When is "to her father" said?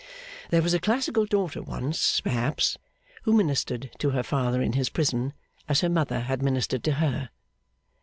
3.99-4.59